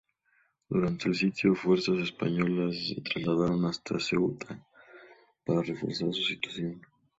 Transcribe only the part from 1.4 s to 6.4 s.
fuerzas españolas se trasladaron hasta Ceuta para reforzar su